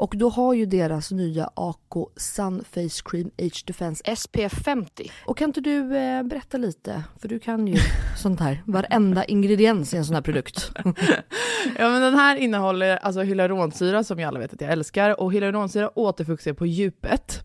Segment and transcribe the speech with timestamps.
[0.00, 5.10] Och då har ju deras nya AK Sun Face Cream Age Defense SPF 50.
[5.24, 7.76] Och kan inte du eh, berätta lite, för du kan ju
[8.22, 10.70] sånt här, varenda ingrediens i en sån här produkt.
[11.78, 15.32] Ja men den här innehåller alltså hyaluronsyra som jag alla vet att jag älskar och
[15.32, 17.44] hyaluronsyra återfuktar på djupet.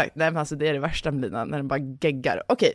[0.13, 2.43] nej men alltså det är det värsta med Lina, när den bara geggar.
[2.47, 2.73] Okej,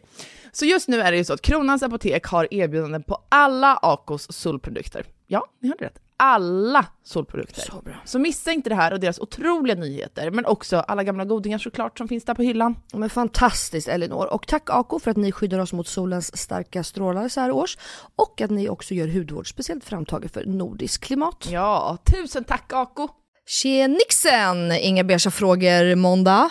[0.52, 4.32] så just nu är det ju så att Kronans Apotek har erbjudanden på alla Acos
[4.32, 5.04] solprodukter.
[5.26, 5.98] Ja, ni hörde rätt.
[6.18, 7.62] Alla solprodukter.
[7.62, 7.94] Så bra.
[8.04, 11.98] Så missa inte det här och deras otroliga nyheter, men också alla gamla godingar såklart
[11.98, 12.76] som finns där på hyllan.
[12.92, 14.26] Men fantastiskt Elinor.
[14.26, 17.78] Och tack Ako för att ni skyddar oss mot solens starka strålar så här års.
[18.16, 21.48] Och att ni också gör hudvård speciellt framtaget för nordisk klimat.
[21.50, 23.08] Ja, tusen tack Aco!
[23.46, 24.72] Tjenixen!
[24.72, 26.50] Inga beiga frågor måndag.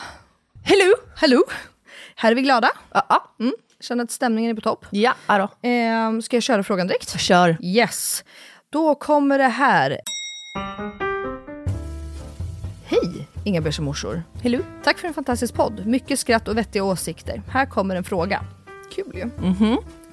[0.68, 0.94] Hello!
[1.16, 1.44] Hallå!
[2.16, 2.70] Här är vi glada.
[2.94, 3.24] Ja.
[3.40, 3.53] Mm.
[3.80, 4.86] Känner att stämningen är på topp.
[4.92, 5.50] ja då.
[5.70, 7.20] Ehm, ska jag köra frågan direkt?
[7.20, 7.58] Kör.
[7.62, 8.24] Yes.
[8.70, 9.98] Då kommer det här.
[12.86, 14.24] Hej, Inga beiga morsor.
[14.44, 14.59] Hello.
[14.84, 15.86] Tack för en fantastisk podd.
[15.86, 17.42] Mycket skratt och vettiga åsikter.
[17.50, 18.42] Här kommer en fråga.
[18.96, 19.30] Kul ju.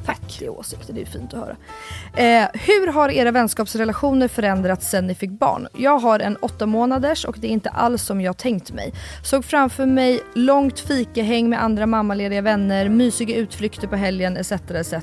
[0.07, 0.37] Tack.
[0.39, 1.57] Det är åsikter, det är fint att höra.
[2.17, 5.69] Eh, hur har era vänskapsrelationer förändrats sen ni fick barn?
[5.73, 8.93] Jag har en åtta månaders och det är inte alls som jag tänkt mig.
[9.25, 14.53] Såg framför mig långt fikahäng med andra mammalediga vänner, mysiga utflykter på helgen etc.
[14.53, 14.95] etc.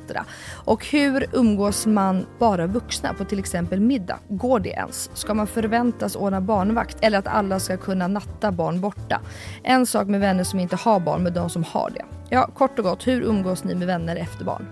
[0.65, 4.19] Och hur umgås man bara vuxna på till exempel middag?
[4.27, 5.09] Går det ens?
[5.13, 9.21] Ska man förväntas ordna barnvakt eller att alla ska kunna natta barn borta?
[9.63, 12.05] En sak med vänner som inte har barn med de som har det.
[12.29, 14.65] Ja, kort och gott, hur umgås ni med vänner efter barn?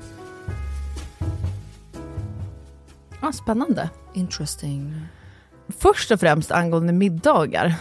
[3.22, 3.90] Ja, spännande.
[4.14, 5.02] Interesting.
[5.68, 7.76] Först och främst angående middagar.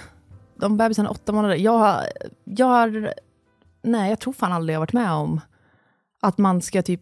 [0.54, 1.56] De bebisarna åtta månader.
[1.56, 2.02] Jag har,
[2.44, 3.12] jag har...
[3.82, 5.41] Nej, jag tror fan aldrig jag varit med om
[6.22, 7.00] att man ska typ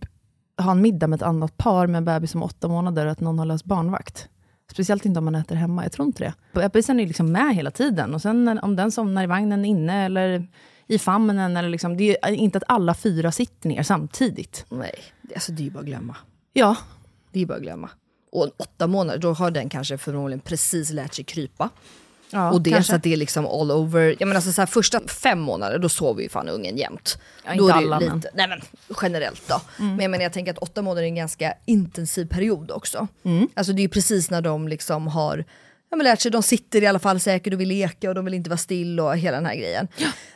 [0.59, 3.13] ha en middag med ett annat par med en bebis som är åtta månader och
[3.13, 4.29] att någon har löst barnvakt.
[4.73, 6.35] Speciellt inte om man äter hemma, jag tror inte det.
[6.61, 10.49] Bebisen är liksom med hela tiden och sen om den somnar i vagnen inne eller
[10.87, 14.67] i famnen, eller liksom, det är inte att alla fyra sitter ner samtidigt.
[14.69, 14.95] Nej,
[15.35, 16.17] alltså det är ju bara att glömma.
[16.53, 16.77] Ja,
[17.33, 17.91] Det är bara att glömma.
[18.35, 21.71] Och åtta månader, då har den kanske förmodligen precis lärt sig krypa.
[22.31, 22.95] ja och dels kanske.
[22.95, 24.17] att det är liksom all over.
[24.19, 27.19] Jag menar alltså så här, första fem månader då sover ju fan ungen jämt.
[27.47, 28.61] Ja, då inte är det ju alla, lite, men- Nej men
[29.03, 29.61] generellt då.
[29.77, 33.09] Men jag menar jag tänker att åtta månader är en ganska intensiv period också.
[33.55, 35.45] Alltså det är ju precis när de liksom har
[35.91, 38.25] Ja, men lärt sig, de sitter i alla fall säkert och vill leka och de
[38.25, 39.89] vill inte vara still och hela den här grejen.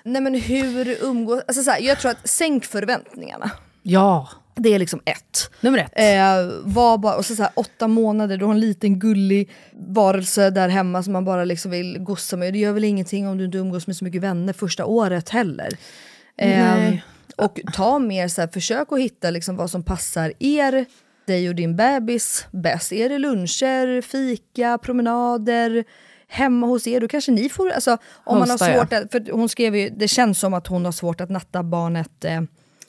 [0.02, 3.50] Nej men hur umgås, alltså så här, jag tror att sänk förväntningarna.
[3.82, 4.28] Ja,
[4.58, 5.50] Det är liksom ett.
[5.60, 5.92] nummer ett.
[5.94, 10.50] Eh, var bara, och så, så här, åtta månader, du har en liten gullig varelse
[10.50, 12.52] där hemma som man bara liksom vill gossa med.
[12.52, 15.78] Det gör väl ingenting om du inte umgås med så mycket vänner första året heller.
[16.36, 16.94] Eh,
[17.36, 20.86] och ta mer så här, försök att hitta liksom vad som passar er,
[21.26, 22.92] dig och din bebis bäst.
[22.92, 25.84] Är det luncher, fika, promenader?
[26.28, 27.70] Hemma hos er, då kanske ni får...
[27.70, 30.66] Alltså, om man har Hosta, svårt att, för hon skrev ju, det känns som att
[30.66, 32.42] hon har svårt att natta barnet eh,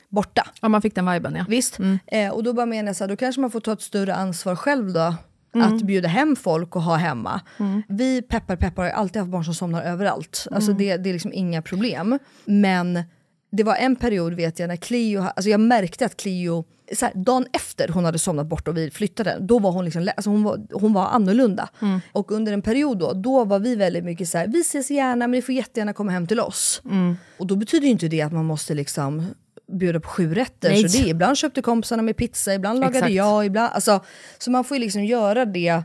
[0.09, 0.47] borta.
[0.61, 1.45] Ja, man fick den viben ja.
[1.50, 1.77] Visst?
[2.07, 4.15] Eh, och då bara menar jag så här, då kanske man får ta ett större
[4.15, 5.13] ansvar själv då.
[5.56, 5.75] Mm.
[5.75, 7.41] Att bjuda hem folk och ha hemma.
[7.88, 10.47] Vi peppar peppar har alltid haft barn som somnar överallt.
[10.51, 10.77] Alltså Mm.
[10.83, 12.19] det, det är liksom inga problem.
[12.45, 13.03] Men
[13.51, 16.63] det var en period vet jag när Cleo, ha- alltså jag märkte att Cleo,
[16.95, 20.09] så här, dagen efter hon hade somnat bort och vi flyttade, då var hon liksom,
[20.17, 21.69] alltså hon var, hon var annorlunda.
[21.81, 22.00] Mm.
[22.12, 25.15] Och under en period då, då var vi väldigt mycket så här, vi ses gärna
[25.27, 26.81] men ni får jättegärna komma hem till oss.
[26.85, 27.15] Mm.
[27.38, 29.25] Och då betyder ju inte det att man måste liksom
[29.77, 30.69] bjuda på sju rätter.
[30.69, 30.89] Nej.
[30.89, 33.13] Så det, ibland köpte kompisarna med pizza, ibland lagade Exakt.
[33.13, 33.74] jag, ibland...
[33.74, 34.00] Alltså,
[34.38, 35.83] så man får ju liksom göra det.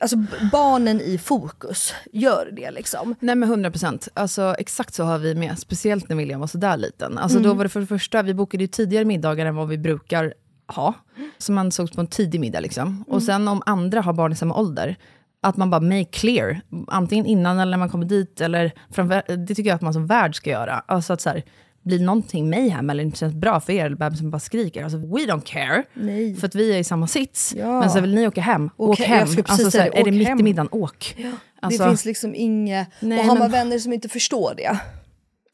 [0.00, 0.16] Alltså
[0.52, 3.14] barnen i fokus, gör det liksom.
[3.20, 4.08] Nej men 100 procent.
[4.14, 7.18] Alltså, exakt så har vi med, speciellt när William var sådär liten.
[7.18, 7.48] Alltså, Mm.
[7.50, 10.34] Då var det för det första, vi bokade ju tidigare middagar än vad vi brukar
[10.66, 10.94] ha.
[11.38, 12.60] Så man sågs på en tidig middag.
[12.60, 12.88] Liksom.
[12.88, 13.02] Mm.
[13.02, 14.96] Och sen om andra har barn i samma ålder,
[15.42, 19.54] att man bara make clear, antingen innan eller när man kommer dit, eller framför, det
[19.54, 20.82] tycker jag att man som värd ska göra.
[20.86, 21.42] Alltså att så här,
[21.82, 24.82] blir någonting mayhem eller inte känns bra för er, eller bebisen bara skriker.
[24.84, 25.84] Alltså, we don't care.
[25.94, 26.34] Nej.
[26.36, 27.54] För att vi är i samma sits.
[27.56, 27.80] Ja.
[27.80, 29.28] Men så vill ni åka hem, Åk åk he- hem.
[29.48, 30.40] Alltså, så här, det, är det mitt hem.
[30.40, 31.16] i middagen, åk.
[31.62, 32.88] Alltså- det finns liksom inget...
[33.00, 34.78] Nej, och har man men- vänner som inte förstår det,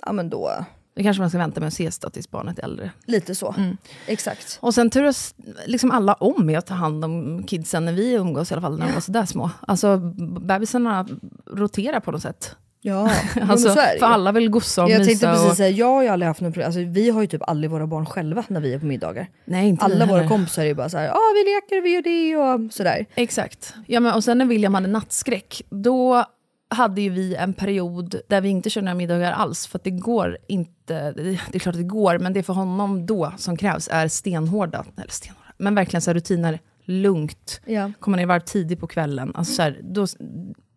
[0.06, 0.50] ja men då,
[0.96, 2.90] Då kanske man ska vänta med att ses då tills barnet är äldre.
[3.06, 3.54] lite så.
[3.58, 3.76] Mm.
[4.06, 4.58] Exakt.
[4.62, 5.34] Och sen turas
[5.66, 8.78] liksom alla om med att ta hand om kidsen när vi umgås i alla fall,
[8.78, 9.50] när de var sådär små.
[9.60, 9.96] Alltså
[10.40, 11.08] bebisarna
[11.52, 12.56] roterar på något sätt.
[12.86, 13.10] Ja,
[13.48, 15.08] Alltså, för alla vill gossa och Jag mysa.
[15.08, 16.66] tänkte precis och, säga, jag har ju aldrig haft något problem.
[16.66, 19.26] Alltså, vi har ju typ aldrig våra barn själva när vi är på middagar.
[19.44, 22.02] nej, inte Alla våra kompisar är ju bara så här, ah, vi leker, vi gör
[22.02, 22.36] det
[22.66, 23.06] och sådär.
[23.14, 23.74] Exakt.
[23.86, 26.24] Ja, men, och sen när William hade nattskräck, då
[26.68, 29.66] hade ju vi en period där vi inte körde några middagar alls.
[29.66, 33.32] För det går inte, det är klart att det går, men det för honom då
[33.38, 37.60] som krävs är stenhårda, eller stenhårda, men verkligen så rutiner, lugnt.
[37.64, 37.92] Ja.
[38.00, 39.32] Komma ner i varv tidigt på kvällen.
[39.34, 40.06] Alltså så här, då,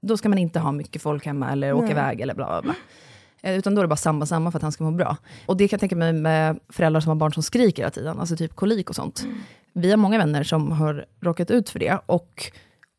[0.02, 2.76] då ska man inte ha mycket folk hemma eller åka iväg eller bla bla bla.
[3.42, 5.18] Eh, Utan då är det bara samma samma för att han ska må bra.
[5.46, 8.20] Och det kan jag tänka mig med föräldrar som har barn som skriker hela tiden,
[8.20, 9.26] alltså typ kolik och sånt.
[9.74, 12.00] Vi har många vänner som har råkat ut för det.
[12.06, 12.52] Och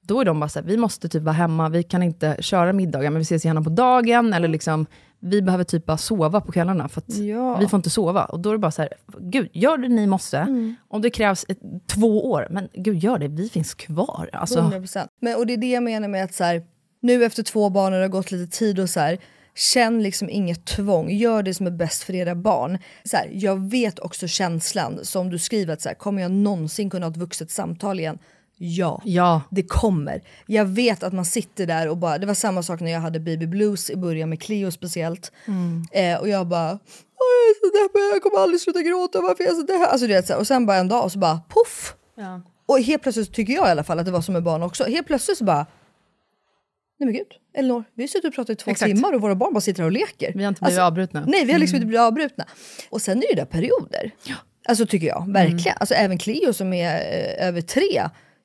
[0.02, 2.73] då är de bara så här, vi måste typ vara hemma, vi kan inte köra
[2.73, 4.32] middagar, men vi ses gärna på dagen.
[4.32, 4.87] Eller liksom,
[5.19, 7.56] vi behöver typ bara sova på kvällarna, för Ja.
[7.56, 8.25] vi får inte sova.
[8.25, 10.75] Och då är det bara så här, gud, gör det ni måste.
[10.88, 14.31] Om det krävs ett, två år, men gud, gör det, vi finns kvar.
[14.32, 15.06] Alltså, 100%.
[15.20, 16.62] Men, och det är det jag menar med att så här,
[17.00, 19.19] nu efter två barn och det har gått lite tid och så här,
[19.55, 22.79] känn liksom inget tvång, gör det som är bäst för era barn.
[23.05, 26.91] Så här, jag vet också känslan som du skriver att så här, kommer jag någonsin
[26.91, 28.19] kunna ha ett vuxet samtal igen?
[28.62, 29.02] Ja.
[29.05, 29.43] ja.
[29.50, 30.23] Det kommer.
[30.47, 33.20] Jag vet att man sitter där och bara, det var samma sak när jag hade
[33.20, 35.32] baby blues i början med Cleo speciellt.
[35.93, 36.79] Eh, och jag bara, "Åh,
[37.37, 39.82] jag är så deppig, jag kommer aldrig sluta gråta, varför är jag så deppig?
[39.88, 41.94] Alltså, du vet, så här, och sen bara en dag så bara poff!
[42.17, 42.41] Ja.
[42.67, 44.85] Och helt plötsligt tycker jag i alla fall att det var som med barn också.
[44.85, 45.67] Helt plötsligt så bara,
[47.00, 48.94] nej men gud, Elinor, vi har suttit och pratat i två Exakt.
[48.94, 50.32] timmar och våra barn bara sitter här och leker.
[50.35, 51.25] Vi har inte blivit avbrutna.
[51.26, 52.44] Nej, vi har liksom inte blivit avbrutna.
[52.91, 54.11] Och sen är det där perioder.
[54.69, 55.76] Alltså tycker jag, verkligen.
[55.81, 58.02] Alltså även Cleo som är eh, över tre.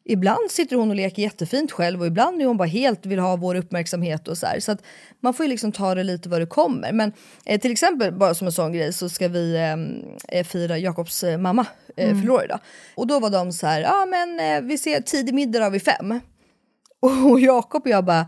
[0.07, 3.35] Ibland sitter hon och leker jättefint själv och ibland är hon bara helt vill ha
[3.35, 4.59] vår uppmärksamhet och så här.
[4.59, 4.83] Så att
[5.19, 6.91] man får ju liksom ta det lite vad det kommer.
[6.91, 7.11] Men
[7.45, 11.23] eh, till exempel, bara som en sån grej, så ska vi eh, eh, fira Jakobs
[11.23, 11.65] eh, mamma
[11.97, 12.59] eh, fyller år idag.
[12.95, 15.69] Och då var de så här, ja ah, men eh, vi ser tidig middag då
[15.69, 16.19] vid fem.
[16.99, 18.27] Och Jakob och jag bara,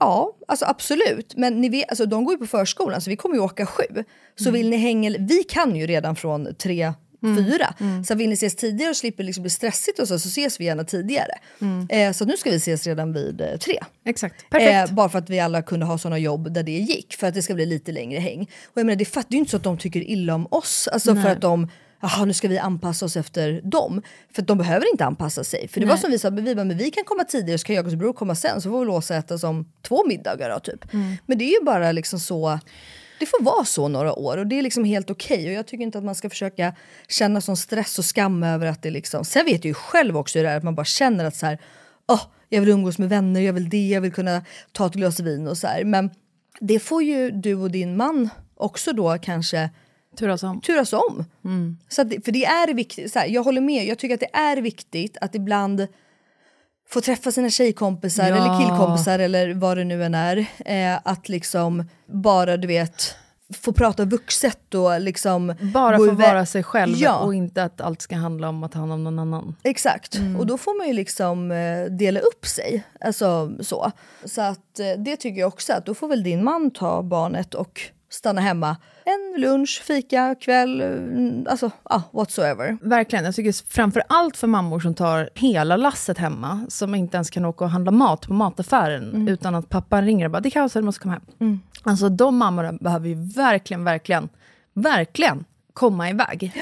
[0.00, 1.36] Ja, alltså absolut.
[1.36, 4.04] Men ni vet, alltså, de går ju på förskolan så vi kommer ju åka sju.
[4.36, 6.92] Så vill ni hänga, vi kan ju redan från tre,
[7.36, 7.74] fyra.
[8.06, 10.64] Så vill ni ses tidigare och slipper liksom bli stressigt och så, så ses vi
[10.64, 11.32] gärna tidigare.
[11.88, 13.78] Eh, så nu ska vi ses redan vid eh, tre.
[14.04, 14.90] Exakt, perfekt.
[14.90, 17.16] Eh, bara för att vi alla kunde ha såna jobb där det gick.
[17.16, 18.40] För att det ska bli lite längre häng.
[18.42, 20.46] Och jag menar, det, fatt, det är ju inte så att de tycker illa om
[20.50, 20.88] oss.
[20.92, 21.68] Alltså för att de,
[22.00, 24.02] jaha nu ska vi anpassa oss efter dem.
[24.32, 25.68] För de behöver inte anpassa sig.
[25.68, 27.76] För det var som vi sa, vi, bara, men vi kan komma tidigare så kan
[27.76, 28.60] Jakobs bror komma sen.
[28.60, 30.92] Så får vi låsa äta som två middagar då typ.
[31.26, 32.58] Men det är ju bara liksom så.
[33.20, 35.46] Det får vara så några år och det är liksom helt okej.
[35.46, 36.74] Och jag tycker inte att man ska försöka
[37.08, 39.24] känna sån stress och skam över att det liksom...
[39.24, 41.46] Sen vet jag ju själv också hur det är att man bara känner att så
[41.46, 41.58] här,
[42.08, 45.20] åh, jag vill umgås med vänner, jag vill det, jag vill kunna ta ett glas
[45.20, 45.84] vin och så här.
[45.84, 46.10] Men
[46.60, 49.70] det får ju du och din man också då kanske
[50.20, 50.60] Turas om.
[50.60, 51.24] turas om.
[51.88, 54.36] Så att, för det är viktigt, så här, jag håller med, jag tycker att det
[54.36, 55.86] är viktigt att ibland
[56.88, 58.36] få träffa sina tjejkompisar Ja.
[58.36, 60.36] eller killkompisar eller vad det nu än är.
[60.66, 63.14] Eh, att liksom bara du vet
[63.62, 65.54] få prata vuxet och liksom...
[65.60, 67.18] Bara få vara sig själv Ja.
[67.18, 69.56] och inte att allt ska handla om att ta hand om någon annan.
[69.62, 72.82] Exakt, och då får man ju liksom eh, dela upp sig.
[73.00, 73.92] Alltså så.
[74.24, 77.54] Så att eh, det tycker jag också att då får väl din man ta barnet
[77.54, 78.76] och stanna hemma.
[79.10, 82.78] En lunch, fika, kväll, mm, alltså ah, whatsoever.
[82.82, 83.24] Verkligen.
[83.24, 87.44] Jag tycker framför allt för mammor som tar hela lasset hemma, som inte ens kan
[87.44, 90.72] åka och handla mat på mataffären, utan att pappan ringer och bara “det är kaos,
[90.72, 91.60] du måste komma hem”.
[91.82, 94.28] Alltså de mammorna behöver ju verkligen, verkligen,
[94.74, 96.52] verkligen komma iväg.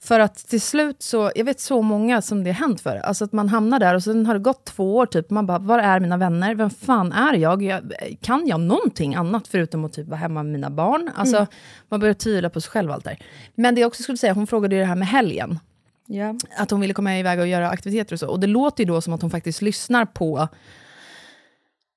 [0.00, 2.96] För att till slut så, jag vet så många som det har hänt för.
[2.96, 5.58] Alltså att man hamnar där och sen har det gått två år typ, man bara,
[5.58, 6.54] var är mina vänner?
[6.54, 7.62] Vem fan är jag?
[7.62, 11.10] jag kan jag någonting annat förutom att typ vara hemma med mina barn?
[11.14, 11.46] Alltså,
[11.88, 13.22] man börjar tvivla på sig själv allt där.
[13.54, 15.58] Men det jag också skulle säga, hon frågade ju det här med helgen.
[16.06, 16.34] Ja.
[16.58, 18.28] Att hon ville komma iväg och göra aktiviteter och så.
[18.28, 20.48] Och det låter ju då som att hon faktiskt lyssnar på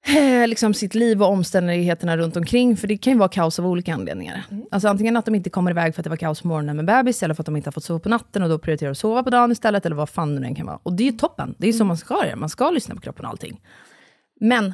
[0.48, 2.78] liksom sitt liv och omständigheterna runt omkring.
[2.78, 4.44] För det kan ju vara kaos av olika anledningar.
[4.72, 6.86] Alltså antingen att de inte kommer iväg för att det var kaos på morgonen med
[6.86, 8.98] bebis, eller för att de inte har fått sova på natten och då prioriterar att
[8.98, 10.80] sova på dagen istället, eller vad fan det nu än kan vara.
[10.84, 12.96] Och det är ju toppen, det är ju så man ska göra, man ska lyssna
[12.96, 13.62] på kroppen och allting.
[14.40, 14.74] Men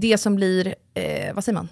[0.00, 1.68] det som blir, eh, vad säger man?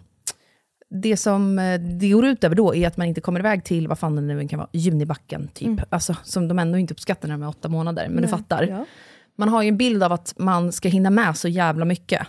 [1.02, 3.88] Det som eh, det går ut över då är att man inte kommer iväg till,
[3.88, 5.70] vad fan det nu än kan vara, Junibacken typ.
[5.90, 8.62] Alltså, som de ändå inte uppskattar när de är åtta månader, men du fattar.
[8.62, 8.84] ja.
[9.40, 12.26] Man har ju en bild av att man ska hinna med så jävla mycket.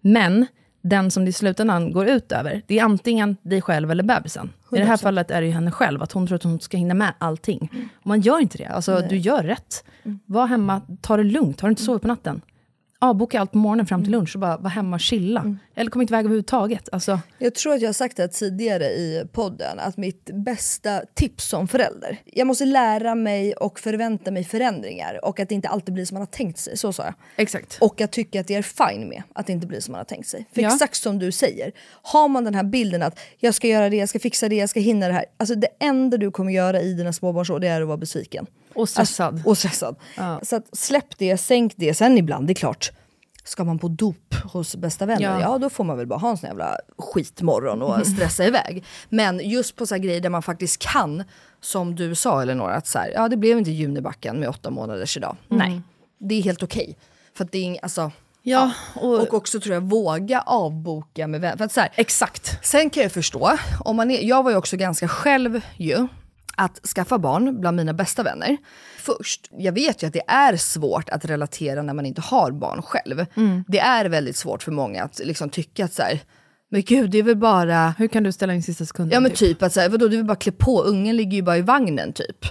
[0.00, 0.46] Men
[0.82, 4.50] den som det i slutändan går ut över, det är antingen dig själv eller bebisen.
[4.72, 6.76] I det här fallet är det ju henne själv, att hon tror att hon ska
[6.76, 7.70] hinna med allting.
[8.00, 8.66] Och man gör inte det.
[8.66, 9.84] Alltså, du gör rätt.
[10.26, 12.40] Var hemma, ta det lugnt, har du inte sovit på natten?
[13.00, 15.56] Avboka allt på morgonen fram till lunch och bara vara hemma och chilla.
[15.74, 16.88] Eller kom inte iväg överhuvudtaget.
[16.92, 21.44] Alltså, Jag tror att jag har sagt det tidigare i podden, att mitt bästa tips
[21.48, 25.94] som förälder, jag måste lära mig och förvänta mig förändringar och att det inte alltid
[25.94, 26.76] blir som man har tänkt sig.
[26.76, 27.14] Så sa jag.
[27.36, 27.78] exakt.
[27.80, 30.04] Och jag tycker att det är fine med att det inte blir som man har
[30.04, 30.46] tänkt sig.
[30.52, 30.72] För Ja.
[30.74, 34.08] exakt som du säger, har man den här bilden att jag ska göra det, jag
[34.08, 35.24] ska fixa det, jag ska hinna det här.
[35.36, 38.46] Alltså det enda du kommer göra i dina småbarnsår det är att vara besviken.
[38.74, 39.34] Och stressad.
[39.34, 39.96] Alltså, och stressad.
[40.42, 41.94] Så att släpp det, sänk det.
[41.94, 42.87] Sen ibland, det är klart,
[43.48, 45.40] ska man på dop hos bästa vänner, ja.
[45.40, 45.58] Ja.
[45.58, 48.84] då får man väl bara ha en sån jävla skitmorgon och stressa iväg.
[49.08, 51.24] Men just på så här grejer där man faktiskt kan,
[51.60, 55.16] som du sa Elinor, att så här, ja det blev inte Junibacken med åtta månaders
[55.16, 55.36] idag.
[55.48, 55.80] Nej,
[56.18, 56.96] det är helt okej.
[57.36, 58.10] För att det är ing- alltså,
[58.42, 61.56] Ja, och, och också tror jag våga avboka med vänner.
[61.56, 62.58] För att så här, exakt.
[62.66, 63.50] Sen kan jag förstå,
[63.84, 66.06] om man är, jag var ju också ganska själv ju,
[66.58, 68.56] att skaffa barn bland mina bästa vänner.
[68.98, 72.82] Först, jag vet ju att det är svårt att relatera när man inte har barn
[72.82, 73.26] själv.
[73.68, 76.20] Det är väldigt svårt för många att liksom tycka att så här,
[76.70, 79.14] men gud det är väl bara Hur kan du ställa in sista sekunden?
[79.14, 79.38] Ja men typ?
[79.38, 81.62] typ att så här, vadå, du vill bara klä på, ungen ligger ju bara i
[81.62, 82.46] vagnen typ.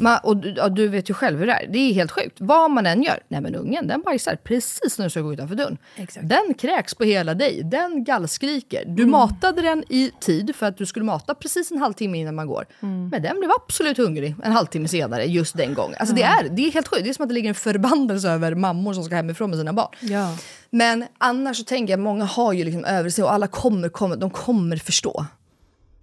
[0.00, 2.36] Man, och du- ja, du vet ju själv hur det är, det är helt sjukt.
[2.40, 5.54] Vad man än gör, nej men ungen den bajsar precis när du ska gå utanför
[5.54, 5.76] dörren.
[5.96, 6.28] Exakt.
[6.28, 8.84] Den kräks på hela dig, den gallskriker.
[8.86, 12.46] Du matade den i tid för att du skulle mata precis en halvtimme innan man
[12.46, 12.64] går.
[12.80, 15.96] Men den blev absolut hungrig en halvtimme senare just den gången.
[16.00, 18.28] Alltså det, är, det är helt sjukt, det är som att det ligger en förbannelse
[18.30, 19.88] över mammor som ska hemifrån med sina barn.
[20.00, 20.36] Ja.
[20.70, 24.16] Men annars så tänker jag, många har ju liksom över sig och alla kommer, kommer,
[24.16, 25.26] de kommer förstå.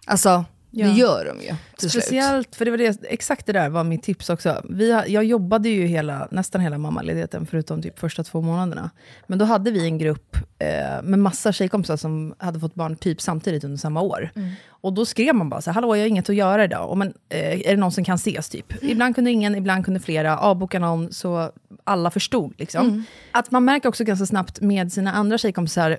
[0.06, 0.88] Alltså, Ja.
[0.88, 2.04] det gör de ju till slut.
[2.04, 4.62] Speciellt, för det var det, exakt det där var mitt tips också.
[4.70, 8.90] Vi, jag jobbade ju hela, nästan hela mammaledigheten, förutom typ första två månaderna.
[9.28, 13.22] Men då hade vi en grupp eh, med massa tjejkompisar som hade fått barn typ
[13.22, 14.32] samtidigt under samma år.
[14.70, 16.98] Och då skrev man bara så här, hallå jag har inget att göra idag, och
[16.98, 18.50] men, eh, är det någon som kan ses?
[18.50, 18.84] Typ.
[18.84, 21.52] Ibland kunde ingen, ibland kunde flera, avboka någon så
[21.84, 22.54] alla förstod.
[22.58, 23.04] Liksom.
[23.32, 25.98] Att man märker också ganska snabbt med sina andra tjejkompisar,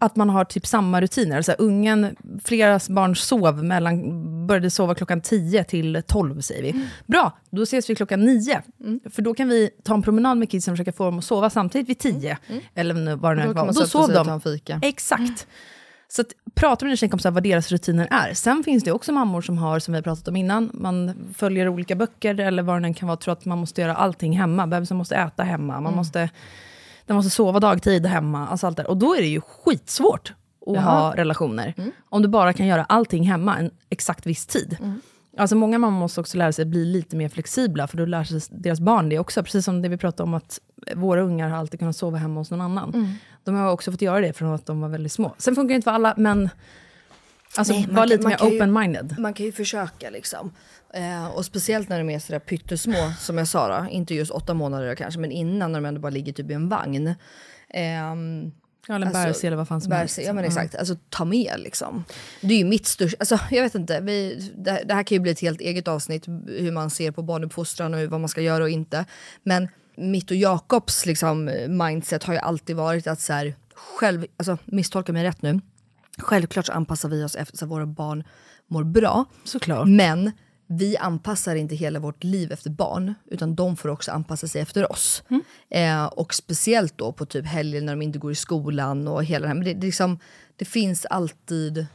[0.00, 1.42] att man har typ samma rutiner.
[1.42, 6.86] Så här, ungen, flera barn sov mellan, började sova klockan 10 till 12 säger vi.
[7.06, 8.62] Bra, då ses vi klockan 9.
[9.10, 11.50] För då kan vi ta en promenad med kidsen och försöka få dem att sova
[11.50, 12.38] samtidigt vid 10.
[12.74, 14.26] Eller nu- vad det nu man Då sov de.
[14.82, 15.46] Exakt.
[16.10, 18.34] Så att, prata med dina tjejkompisar vad deras rutiner är.
[18.34, 21.68] Sen finns det också mammor som har, som vi har pratat om innan, man följer
[21.68, 24.66] olika böcker eller vad det än kan vara, tror att man måste göra allting hemma.
[24.66, 26.30] Bebisen måste äta hemma, man måste,
[27.08, 28.48] den måste sova dagtid hemma.
[28.48, 28.86] Alltså allt där.
[28.86, 30.32] Och då är det ju skitsvårt
[30.66, 31.74] att ha relationer.
[32.08, 34.76] Om du bara kan göra allting hemma en exakt viss tid.
[35.36, 38.40] Alltså många mammor måste också lära sig bli lite mer flexibla, för då lär sig
[38.50, 39.42] deras barn det också.
[39.42, 40.60] Precis som det vi pratade om, att
[40.96, 43.18] våra ungar har alltid kunnat sova hemma hos någon annan.
[43.44, 45.34] De har också fått göra det från att de var väldigt små.
[45.38, 46.50] Sen funkar det inte för alla, men
[47.56, 49.18] alltså, Nej, var lite mer open-minded.
[49.18, 50.52] Man kan ju försöka liksom.
[50.94, 53.90] Eh, och speciellt när de är sådär pyttesmå, som jag sa då.
[53.90, 56.68] Inte just åtta månader kanske, men innan när de ändå bara ligger typ i en
[56.68, 57.14] vagn.
[57.70, 58.52] Ehm,
[58.88, 60.18] Ja, eller en Alltså, bärse eller vad fan som helst.
[60.24, 62.04] Ja men exakt, alltså ta med liksom.
[62.40, 65.20] Det är ju mitt största, alltså jag vet inte, vi, det, det här kan ju
[65.20, 68.62] bli ett helt eget avsnitt hur man ser på barnuppfostran och vad man ska göra
[68.64, 69.04] och inte.
[69.42, 74.58] Men mitt och Jakobs liksom mindset har ju alltid varit att så här, själv, alltså
[74.64, 75.60] misstolka mig rätt nu,
[76.18, 78.24] Självklart så anpassar vi oss efter så att våra barn
[78.66, 79.24] mår bra.
[79.44, 79.88] Såklart.
[79.88, 80.32] Men
[80.66, 84.92] vi anpassar inte hela vårt liv efter barn, utan de får också anpassa sig efter
[84.92, 85.22] oss.
[85.70, 89.42] Eh, och speciellt då på typ helger när de inte går i skolan och hela
[89.42, 89.54] det här.
[89.54, 90.18] Men det, det, liksom,
[90.56, 91.86] det finns alltid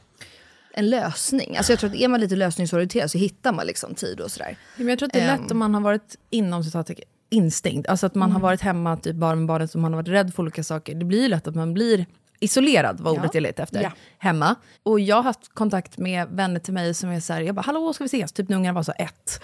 [0.73, 1.57] en lösning.
[1.57, 4.57] Alltså jag tror att är man lite lösningsorienterad så hittar man liksom tid och sådär.
[4.77, 7.87] Men jag tror att det är lätt om man har varit inom citattecken instängt.
[7.87, 10.33] Alltså att man har varit hemma typ bara med barnet och man har varit rädd
[10.33, 10.95] för olika saker.
[10.95, 12.05] Det blir ju lätt att man blir
[12.39, 13.29] isolerad, vad ordet Ja.
[13.33, 13.91] jag letar efter, Ja.
[14.17, 14.55] hemma.
[14.83, 17.61] Och jag har haft kontakt med vänner till mig som är så här, jag bara
[17.61, 18.31] hallå ska vi ses?
[18.31, 19.43] Typ när ungarna var så ett.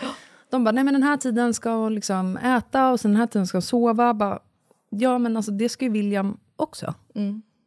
[0.51, 3.27] De bara, nej men den här tiden ska hon liksom äta och sen den här
[3.27, 4.13] tiden ska hon sova.
[4.13, 4.39] Bara,
[4.89, 6.93] ja men alltså det ska ju William också.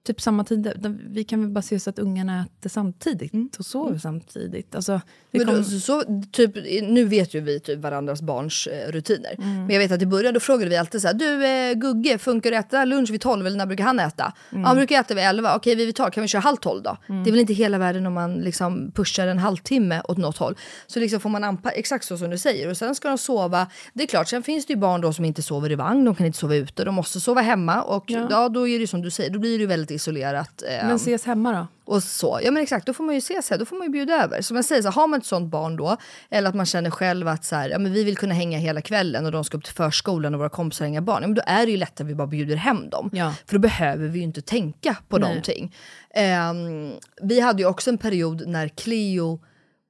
[0.06, 0.72] Typ samma tid,
[1.06, 4.74] vi kan väl bara se så att ungarna äter samtidigt och sover samtidigt.
[4.74, 9.34] Alltså, Men då, så, så, typ, nu vet ju vi typ varandras barns eh, rutiner.
[9.38, 12.18] Men jag vet att i början då frågade vi alltid så här, du eh, Gugge,
[12.18, 14.32] funkar det att äta lunch vid 12 eller när brukar han äta?
[14.50, 16.82] Ja, han brukar äta vid 11, okej vi vid 12, kan vi köra halv 12
[16.82, 16.96] då?
[17.06, 20.56] Det är väl inte hela världen om man liksom pushar en halvtimme åt något håll.
[20.86, 22.70] Så liksom får man anpassa, exakt så som du säger.
[22.70, 25.24] Och sen ska de sova, det är klart, sen finns det ju barn då som
[25.24, 27.82] inte sover i vagn, de kan inte sova ute, de måste sova hemma.
[27.82, 30.62] Och ja, då är det som du säger, då blir det väldigt isolerat.
[30.62, 31.66] eh, men ses hemma då?
[31.84, 32.40] och så.
[32.42, 34.42] Ja men exakt, då får man ju se sig, då får man ju bjuda över.
[34.42, 35.96] Som jag säger, så har man ett sånt barn då,
[36.30, 38.80] eller att man känner själv att så här, ja, men vi vill kunna hänga hela
[38.80, 41.42] kvällen och de ska upp till förskolan och våra kompisar hänga barn, ja, men då
[41.46, 43.10] är det ju lättare att vi bara bjuder hem dem.
[43.12, 43.34] Ja.
[43.46, 45.28] För då behöver vi ju inte tänka på Nej.
[45.28, 45.74] någonting.
[46.14, 49.40] Ehm, vi hade ju också en period när Cleo,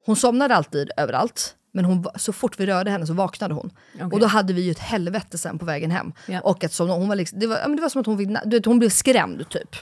[0.06, 1.56] hon somnade alltid överallt.
[1.74, 3.70] Men hon, så fort vi rörde henne så vaknade hon.
[4.12, 6.12] Och då hade vi ju ett helvete sen på vägen hem.
[6.26, 6.40] Ja.
[6.40, 8.56] Och att somna, hon var liksom, det, var, det var som att hon, vill, du
[8.56, 9.76] vet, hon blev skrämd typ.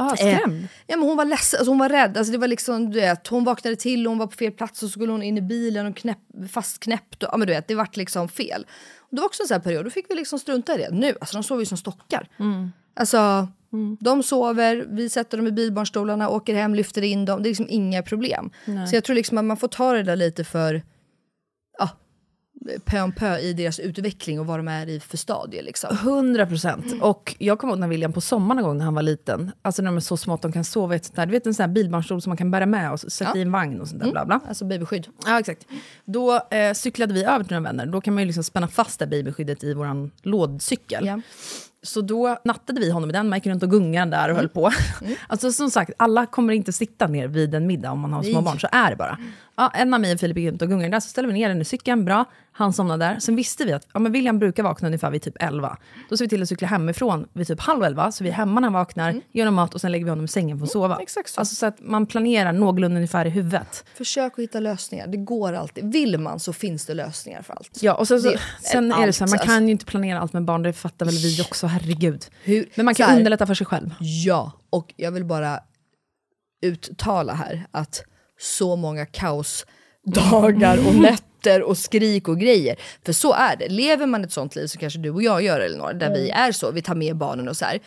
[0.00, 0.64] Ah, skrämd?
[0.64, 2.16] Eh, ja, men hon var ledsen, alltså hon var rädd.
[2.16, 4.82] Alltså det var liksom, du vet, hon vaknade till och hon var på fel plats
[4.82, 6.18] och så skulle hon in i bilen och knäpp,
[6.52, 7.22] fastknäppt.
[7.22, 8.66] Och, ja, men du vet, det vart liksom fel.
[8.98, 10.90] Och det var också en sån här period, då fick vi liksom strunta i det.
[10.90, 12.28] Nu, alltså de sover ju som stockar.
[12.94, 13.48] Alltså,
[14.00, 17.42] de sover, vi sätter dem i bilbarnstolarna, åker hem, lyfter in dem.
[17.42, 18.50] Det är liksom inga problem.
[18.88, 20.82] Så jag tror liksom att man får ta det där lite för
[21.78, 21.88] ja,
[22.84, 25.62] pö om pö i deras utveckling och vad de är i för stadie.
[25.62, 25.96] Liksom.
[25.96, 27.02] 100 procent.
[27.02, 29.82] Och jag kommer ihåg när William på sommaren en gång när han var liten, alltså
[29.82, 31.46] när de är så små att de kan sova i ett sånt där, du vet
[31.46, 33.88] en sån här bilbarnstol som man kan bära med och sätta i en vagn och
[33.88, 34.40] sånt där bla bla.
[34.48, 35.06] Alltså babyskydd.
[35.26, 35.66] Ja, exakt.
[36.04, 37.86] Då eh, cyklade vi över till några vänner.
[37.86, 41.06] Då kan man ju liksom spänna fast det bibelskyddet i våran lådcykel.
[41.06, 41.20] Ja.
[41.82, 44.48] Så då nattade vi honom i den, man gick runt och gungade där och höll
[44.48, 44.70] på.
[45.28, 48.40] Alltså som sagt, alla kommer inte sitta ner vid en middag om man har små
[48.40, 49.18] barn, så är det bara.
[49.56, 51.48] Ja, en av mig och Filip gick runt och gungade där, så ställde vi ner
[51.48, 52.24] den i cykeln, bra.
[52.64, 53.20] Han somnade där.
[53.20, 55.76] Sen visste vi att ja, men William brukar vakna ungefär vid typ 11.
[56.10, 58.60] Då ser vi till att cykla hemifrån vid typ halv 11, så vi är hemma
[58.60, 60.70] när han vaknar, gör honom mat och sen lägger vi honom i sängen för att
[60.72, 60.98] sova.
[61.00, 61.40] exakt så.
[61.40, 63.84] Alltså så att man planerar någorlunda ungefär i huvudet.
[63.94, 65.06] Försök att hitta lösningar.
[65.06, 65.92] Det går alltid.
[65.92, 67.78] Vill man så finns det lösningar för allt.
[67.82, 70.20] Ja, och sen, så, Det- sen är det så här, man kan ju inte planera
[70.20, 72.24] allt med barn, det fattar väl vi också, herregud.
[72.44, 73.94] Hur- Men man kan här- underlätta för sig själv.
[74.00, 75.60] Ja, och jag vill bara
[76.62, 78.02] uttala här att
[78.40, 81.24] så många kaosdagar och nätter
[81.62, 82.76] och skrik och grejer.
[83.04, 83.68] För så är det.
[83.68, 86.52] Lever man ett sånt liv som kanske du och jag gör Elinor, där vi är
[86.52, 87.80] så, vi tar med barnen och så här.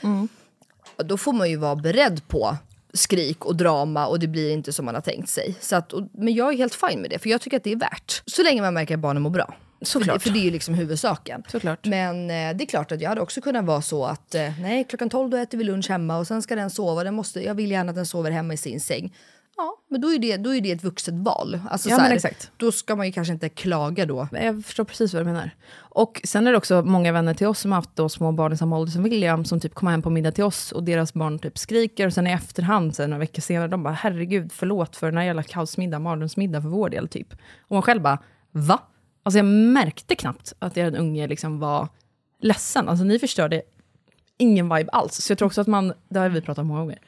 [0.97, 2.57] ja, Då får man ju vara beredd på
[2.93, 5.55] skrik och drama och det blir inte som man har tänkt sig.
[5.59, 7.71] Så att, och, men jag är helt fine med det, för jag tycker att det
[7.71, 8.23] är värt.
[8.25, 9.55] Så länge man märker att barnen mår bra.
[9.81, 10.21] Såklart.
[10.21, 11.43] För det, för det är ju liksom huvudsaken.
[11.51, 11.85] Såklart.
[11.85, 14.83] Men eh, det är klart att jag hade också kunnat vara så att eh, nej,
[14.89, 17.03] klockan 12 då äter vi lunch hemma och sen ska den sova.
[17.03, 19.13] Den måste, jag vill gärna att den sover hemma i sin säng.
[19.57, 21.59] Ja, men då är det, då är det ett vuxet val.
[21.69, 22.51] Alltså, Ja, så här, exakt.
[22.57, 24.27] Då ska man ju kanske inte klaga då.
[24.31, 25.51] Jag förstår precis vad du menar.
[25.75, 28.53] Och sen är det också många vänner till oss som har haft då små barn
[28.53, 31.13] i samma ålder som William, som typ kommer hem på middag till oss och deras
[31.13, 34.95] barn typ skriker och sen i efterhand, sen några veckor senare, de bara herregud, förlåt
[34.95, 37.33] för den här jävla kaosmiddag, mardrömsmiddag för vår del typ.
[37.61, 38.17] Och man själv bara,
[38.51, 38.79] va?
[39.23, 41.87] Alltså jag märkte knappt att er unge liksom var
[42.39, 42.89] ledsen.
[42.89, 43.61] Alltså ni förstörde
[44.37, 45.15] ingen vibe alls.
[45.15, 46.99] Så jag tror också att man, det har vi pratat om många gånger,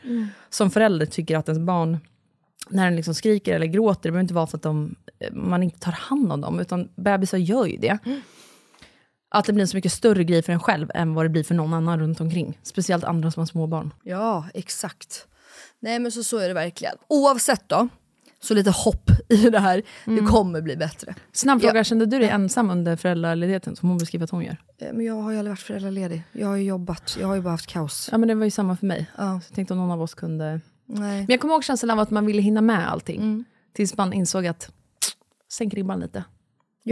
[0.50, 1.98] som förälder tycker att ens barn
[2.70, 4.96] när den liksom skriker eller gråter, det behöver inte vara för att de,
[5.32, 7.98] man inte tar hand om dem, utan bebisar gör ju det.
[9.30, 11.44] Att det blir en så mycket större grej för en själv än vad det blir
[11.44, 12.60] för någon annan runt omkring.
[12.64, 13.94] Speciellt andra som har små barn.
[14.04, 15.28] Ja, exakt.
[15.80, 16.96] Nej men så, så är det verkligen.
[17.08, 17.88] Oavsett då,
[18.42, 19.82] så lite hopp i det här.
[20.06, 21.16] Det kommer bli bättre.
[21.34, 21.84] Snabb fråga, Ja.
[21.84, 24.58] kände du dig ensam under föräldraledigheten, som hon beskriver att hon gör?
[24.78, 26.24] Eh, Men jag har ju aldrig varit föräldraledig.
[26.32, 28.10] Jag har ju jobbat, jag har ju bara haft kaos.
[28.12, 29.06] Ja men det var ju samma för mig.
[29.18, 29.40] Ja.
[29.44, 30.62] Så jag tänkte om någon av oss kunde...
[30.86, 31.18] Nej.
[31.18, 33.46] Men jag kommer ihåg känslan av att man ville hinna med allting.
[33.74, 34.72] Tills man insåg att,
[35.52, 36.24] sänk ribban lite.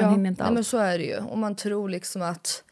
[0.02, 0.54] Man hinner inte allt.
[0.54, 1.18] men så är det ju.
[1.18, 2.64] Och man tror liksom att...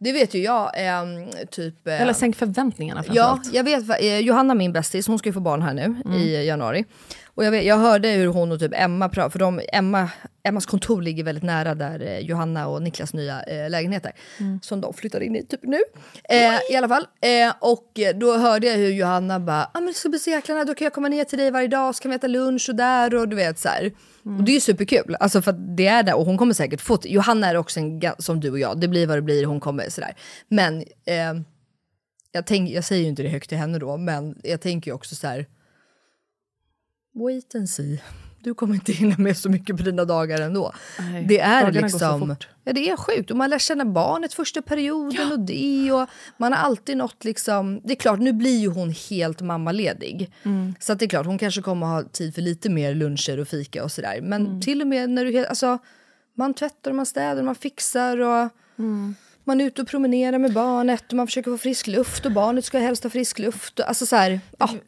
[0.00, 1.86] Det vet ju jag, ehm, typ...
[1.86, 3.54] eh, Eller sänk förväntningarna Ja, framförallt.
[3.54, 4.00] jag vet.
[4.02, 6.12] Eh, Johanna, min bästis, hon ska ju få barn här nu Mm.
[6.12, 6.84] i januari.
[7.38, 10.10] Och jag, vet, jag hörde hur hon och typ Emma pratade, för de, Emma,
[10.42, 14.12] Emmas kontor ligger väldigt nära där eh, Johanna och Niklas nya eh, lägenheter.
[14.62, 15.78] Som de flyttar in i typ nu.
[16.24, 17.06] Eh, I alla fall.
[17.20, 20.64] Eh, och då hörde jag hur Johanna bara, ah, men det ska bli så jäkla
[20.64, 22.74] då kan jag komma ner till dig varje dag så kan vi äta lunch och
[22.74, 23.92] där och du vet så här.
[24.38, 26.98] Och det är ju superkul, alltså för det är där och hon kommer säkert få,
[27.04, 29.90] Johanna är också en, som du och jag, det blir vad det blir, hon kommer
[29.90, 30.14] sådär.
[30.48, 31.34] Men eh,
[32.32, 34.94] jag, tänk, jag säger ju inte det högt till henne då, men jag tänker ju
[34.94, 35.46] också så här.
[37.14, 38.00] Wait and see.
[38.42, 40.72] Du kommer inte hinna med så mycket på dina dagar ändå.
[40.98, 42.36] Nej, det är liksom...
[42.64, 43.30] Ja, det är sjukt.
[43.30, 45.92] Och man lär känna barnet första perioden och det.
[45.92, 47.80] Och man har alltid något liksom...
[47.84, 50.32] Det är klart, nu blir ju hon helt mammaledig.
[50.42, 50.74] Mm.
[50.80, 53.48] Så att det är klart, hon kanske kommer ha tid för lite mer luncher och
[53.48, 54.20] fika och sådär.
[54.22, 54.60] Men Mm.
[54.60, 55.32] till och med när du...
[55.32, 55.78] helt- Alltså,
[56.34, 58.48] man tvättar man städar man fixar och...
[58.78, 59.14] Mm.
[59.48, 62.64] Man är ute och promenerar med barnet och man försöker få frisk luft och barnet
[62.64, 63.80] ska helst ha frisk luft.
[63.80, 64.40] Alltså så här.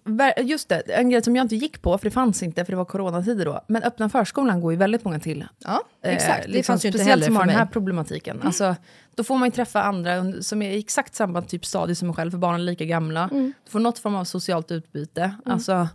[0.04, 2.72] Ver- Just det, en grej som jag inte gick på, för det fanns inte, för
[2.72, 3.60] det var coronatider då.
[3.68, 5.46] Men öppna förskolan går ju väldigt många till.
[5.58, 6.42] Ja, Eh, exakt.
[6.46, 7.56] det liksom, fanns ju inte heller för har den mig.
[7.56, 8.40] här problematiken.
[8.44, 8.76] Alltså,
[9.14, 12.14] då får man ju träffa andra som är i exakt samma typ stadie som en
[12.14, 13.28] själv, för barnen är lika gamla.
[13.32, 13.52] Mm.
[13.64, 15.34] Du får något form av socialt utbyte.
[15.44, 15.88] Alltså,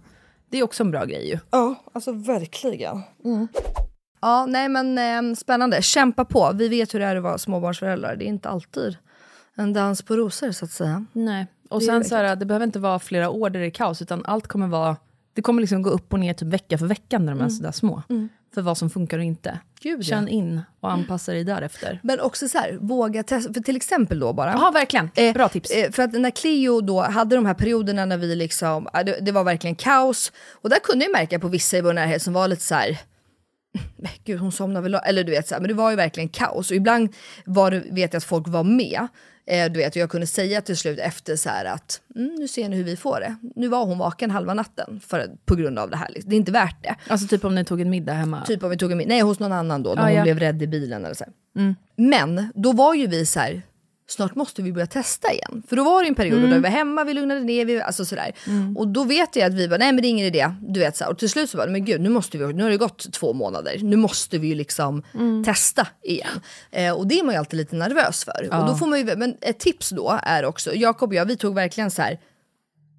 [0.49, 1.39] det är också en bra grej ju.
[1.51, 3.01] Ja, alltså verkligen.
[4.21, 5.81] Ja, nej men eh, spännande.
[5.81, 6.51] Kämpa på.
[6.55, 8.15] Vi vet hur det är att vara småbarnsföräldrar.
[8.15, 8.97] Det är inte alltid
[9.55, 11.05] en dans på rosor så att säga.
[11.13, 11.47] Nej.
[11.69, 14.01] Och Det sen så här, det behöver inte vara flera år där det är kaos,
[14.01, 14.97] utan allt kommer vara...
[15.33, 17.71] Det kommer liksom gå upp och ner typ vecka för vecka när de är sådär
[17.71, 18.01] små.
[18.53, 19.49] För vad som funkar och inte.
[19.49, 19.61] Mm.
[19.81, 20.03] Gud, ja.
[20.03, 21.99] Känn in och anpassa dig därefter.
[22.03, 23.53] Men också så här, våga testa.
[23.53, 24.51] För till exempel då bara.
[24.51, 25.09] Ja, verkligen.
[25.15, 25.71] Eh, Bra tips.
[25.71, 29.19] Eh, för att när Cleo då hade de här perioderna när vi liksom, ja, det,
[29.21, 30.31] det var verkligen kaos.
[30.51, 32.99] Och där kunde jag märka på vissa i vår närhet som var lite så här.
[33.97, 36.29] "Men Gud hon somnar väl Eller du vet så här, men det var ju verkligen
[36.29, 36.71] kaos.
[36.71, 37.13] Och ibland
[37.45, 39.07] var det, vet jag att folk var med.
[39.47, 42.69] Eh, du vet, jag kunde säga till slut efter så här att mm, nu ser
[42.69, 43.35] ni hur vi får det.
[43.55, 46.09] Nu var hon vaken halva natten för, på grund av det här.
[46.09, 46.29] liksom.
[46.29, 46.95] Det är inte värt det.
[47.07, 48.41] Alltså typ om ni tog en middag hemma.
[48.45, 50.23] Typ om vi tog en, nej hos någon annan då, när Ah, hon ja.
[50.23, 51.23] blev rädd i bilen eller så.
[51.55, 51.75] här.
[51.95, 53.61] Men då var ju vi så här,
[54.07, 55.63] snart måste vi börja testa igen.
[55.67, 58.05] För då var det en period då vi var hemma, vi lugnade ner, vi, alltså
[58.05, 58.31] sådär.
[58.75, 60.55] Och då vet jag att vi bara, nej men det är ingen idé.
[60.61, 61.05] Du vet, så.
[61.09, 63.33] Och till slut så bara, men gud nu måste vi, nu har det gått två
[63.33, 65.03] månader, nu måste vi ju liksom
[65.45, 66.41] testa igen.
[66.71, 68.49] Eh, och det är man ju alltid lite nervös för.
[68.59, 71.37] Och då får man ju, men ett tips då är också, Jakob och jag, vi
[71.37, 72.19] tog verkligen så här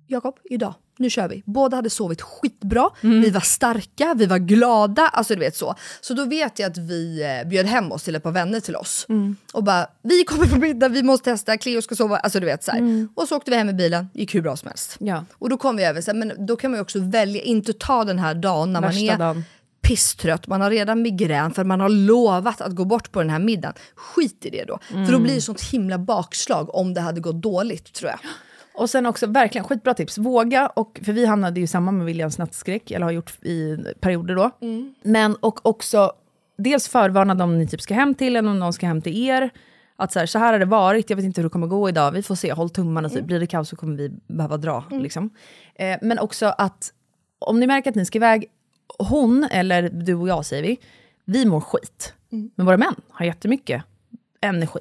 [0.09, 1.43] Jakob, idag, nu kör vi.
[1.47, 5.75] Båda hade sovit skitbra, vi var starka, vi var glada, alltså du vet så.
[6.01, 8.77] Så då vet jag att vi eh, bjöd hem oss till ett par vänner till
[8.77, 9.07] oss.
[9.53, 12.65] Och bara, vi kommer på middag, vi måste testa, Cleo ska sova, alltså du vet
[12.65, 13.09] så här.
[13.15, 14.97] Och så åkte vi hem i bilen, gick hur bra som helst.
[14.99, 15.25] Ja.
[15.33, 17.73] Och då kom vi över, så här, men då kan man ju också välja, inte
[17.73, 19.45] ta den här dagen när man Värsta är dagen.
[19.83, 23.39] pisstrött, man har redan migrän för man har lovat att gå bort på den här
[23.39, 23.75] middagen.
[23.95, 27.43] Skit i det då, för då blir det sånt himla bakslag om det hade gått
[27.43, 28.19] dåligt tror jag.
[28.77, 32.39] Och sen också, verkligen skitbra tips, våga, och, för vi hamnade ju samma med Williams
[32.39, 34.51] nattskräck, eller har gjort i perioder då.
[35.03, 36.13] Men och också,
[36.59, 39.51] dels förvarna dem ni typ ska hem till, eller om någon ska hem till er.
[39.97, 41.89] Att så här, så här har det varit, jag vet inte hur det kommer gå
[41.89, 43.25] idag, vi får se, håll tummarna, typ.
[43.25, 44.85] blir det kaos så kommer vi behöva dra.
[44.91, 45.31] Liksom.
[45.75, 46.93] Eh, men också att,
[47.39, 48.47] om ni märker att ni ska iväg,
[48.99, 50.79] hon, eller du och jag säger vi,
[51.25, 52.15] vi mår skit.
[52.55, 53.83] Men våra män har jättemycket
[54.41, 54.81] energi.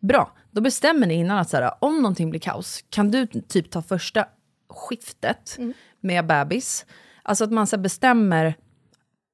[0.00, 3.70] Bra, då bestämmer ni innan att så här, om någonting blir kaos, kan du typ
[3.70, 4.24] ta första
[4.68, 5.58] skiftet
[6.00, 6.86] med bebis?
[7.22, 8.54] Alltså att man så bestämmer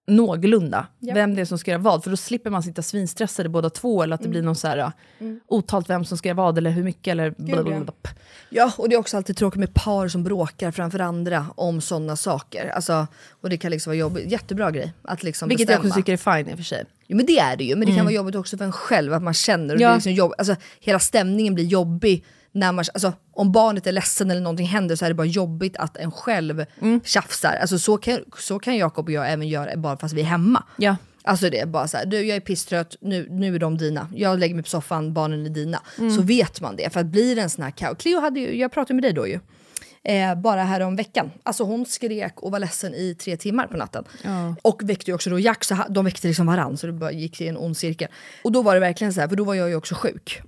[0.06, 3.70] någorlunda vem det är som ska göra vad, för då slipper man sitta svinstressade båda
[3.70, 4.92] två, eller att det blir någon så här,
[5.48, 7.92] otalt vem som ska göra vad, eller hur mycket, eller blablabla.
[8.50, 12.16] Ja, och det är också alltid tråkigt med par som bråkar framför andra om sådana
[12.16, 12.68] saker.
[12.68, 13.06] Alltså,
[13.40, 14.30] och det kan liksom vara jobbigt.
[14.32, 15.88] Jättebra grej att liksom Vilket jag bestämma.
[15.90, 16.84] också tycker är fine i och för sig.
[17.06, 19.12] Jo, men det är det ju, men det kan vara jobbigt också för en själv
[19.12, 19.74] att man känner.
[19.74, 19.90] Och det Ja.
[19.90, 22.24] är liksom jobb, alltså, hela stämningen blir jobbig.
[22.52, 25.76] När man, alltså, om barnet är ledsen eller någonting händer så är det bara jobbigt
[25.76, 26.64] att en själv
[27.04, 27.58] tjafsar.
[27.60, 30.64] Alltså, så kan, så kan Jakob och jag även göra bara fast vi är hemma.
[30.76, 30.96] Ja.
[31.24, 34.08] Alltså det är bara så här, du jag är pisstrött, nu, nu är de dina.
[34.14, 35.82] Jag lägger mig på soffan, barnen är dina.
[36.16, 36.92] Så vet man det.
[36.92, 37.98] För att blir det en sån här kaos.
[37.98, 39.40] Cleo hade ju, jag pratade med dig då ju.
[40.04, 41.30] Eh, bara här om veckan.
[41.42, 44.04] Alltså hon skrek och var ledsen i tre timmar på natten.
[44.62, 47.40] Och väckte ju också då Jack, så de väckte liksom varann så det bara gick
[47.40, 48.08] i en ond cirkel.
[48.44, 50.40] Och då var det verkligen så här, för då var jag ju också sjuk.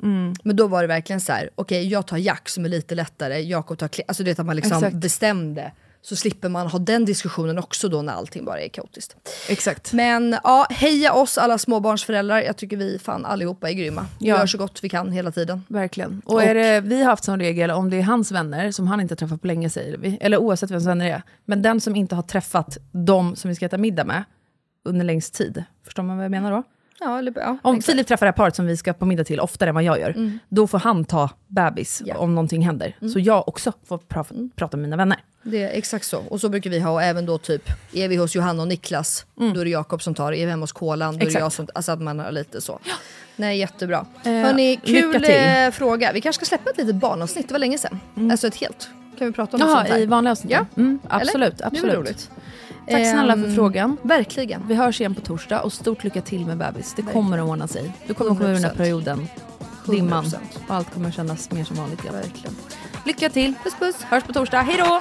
[0.43, 3.41] Men då var det verkligen så här, okej jag tar Jack som är lite lättare,
[3.41, 4.05] Jakob tar Cleo.
[4.09, 4.97] Alltså det att man liksom Exakt.
[4.97, 5.73] bestämde.
[6.05, 9.17] Så slipper man ha den diskussionen också då när allting bara är kaotiskt.
[9.49, 9.93] Exakt.
[9.93, 12.41] Men ja, heja oss alla småbarnsföräldrar.
[12.41, 14.07] Jag tycker vi fan allihopa är grymma.
[14.21, 14.39] Vi Ja.
[14.39, 15.63] gör så gott vi kan hela tiden.
[15.69, 16.23] Verkligen.
[16.25, 19.01] Och, är det, vi har haft som regel, om det är hans vänner, som han
[19.01, 21.97] inte träffat på länge säger vi, eller oavsett vems vänner det är, men den som
[21.97, 24.25] inte har träffat de som vi ska äta middag med
[24.85, 26.63] under längst tid, förstår man vad jag menar då?
[27.01, 27.91] Ja, eller, ja, Om exakt.
[27.93, 30.01] Filip träffar det här paret som vi ska på middag till oftare än vad jag
[30.01, 32.17] gör, då får han ta bebis Ja.
[32.17, 32.97] om någonting händer.
[33.13, 35.19] Så jag också får pra- prata med mina vänner.
[35.43, 36.19] Det är exakt så.
[36.29, 39.27] Och så brukar vi ha, och även då typ, är vi hos Johanna och Niklas,
[39.35, 40.33] då är det Jakob som tar.
[40.33, 41.41] Är vi hemma hos Kolan, då är det Exakt.
[41.41, 42.79] jag som Alltså att man har lite så.
[43.37, 44.07] Nej, jättebra.
[44.25, 46.13] Eh, Hörni, kul eh, fråga.
[46.13, 48.01] Vi kanske ska släppa ett litet barnavsnitt, det var länge sedan.
[48.31, 48.89] Alltså ett helt.
[49.19, 50.03] Kan vi prata om något sånt Jaha, här?
[50.03, 50.53] i vanliga avsnitt?
[50.53, 50.67] Ja.
[50.77, 51.21] Mm, Eller?
[51.23, 51.59] absolut.
[51.59, 51.95] Det absolut.
[51.95, 52.31] roligt.
[52.91, 53.97] Tack snälla för Ehm, frågan.
[54.03, 54.63] Verkligen.
[54.69, 56.93] Vi hörs igen på torsdag och stort lycka till med bebis.
[56.97, 57.93] Det kommer att ordna sig.
[58.07, 58.77] Du kommer komma ur den här 100%.
[58.77, 59.29] perioden.
[59.87, 60.25] Dimman.
[60.25, 60.37] 100%.
[60.69, 62.15] Och allt kommer kännas mer som vanligt igen.
[62.15, 62.57] Verkligen.
[63.07, 63.55] Lycka till.
[63.65, 64.03] Puss puss.
[64.03, 64.61] Hörs på torsdag.
[64.61, 65.01] Hej då!